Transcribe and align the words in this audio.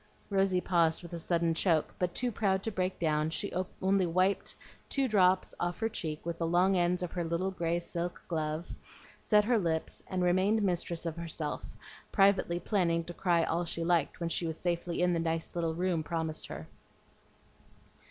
Rosy 0.31 0.59
paused 0.59 1.03
with 1.03 1.13
a 1.13 1.19
sudden 1.19 1.53
choke; 1.53 1.93
but 1.99 2.15
too 2.15 2.31
proud 2.31 2.63
to 2.63 2.71
break 2.71 2.97
down, 2.97 3.29
she 3.29 3.53
only 3.83 4.07
wiped 4.07 4.55
two 4.89 5.07
drops 5.07 5.53
off 5.59 5.79
her 5.79 5.89
cheek 5.89 6.25
with 6.25 6.39
the 6.39 6.47
long 6.47 6.75
ends 6.75 7.03
of 7.03 7.11
her 7.11 7.23
little 7.23 7.51
gray 7.51 7.79
silk 7.79 8.19
glove, 8.27 8.73
set 9.21 9.45
her 9.45 9.59
lips, 9.59 10.01
and 10.07 10.23
remained 10.23 10.63
mistress 10.63 11.05
of 11.05 11.17
herself, 11.17 11.75
privately 12.11 12.59
planning 12.59 13.03
to 13.03 13.13
cry 13.13 13.43
all 13.43 13.63
she 13.63 13.83
liked 13.83 14.19
when 14.19 14.29
she 14.29 14.47
was 14.47 14.57
safely 14.59 15.03
in 15.03 15.13
the 15.13 15.19
"nice 15.19 15.53
little 15.55 15.75
room" 15.75 16.01
promised 16.01 16.47
her. 16.47 16.67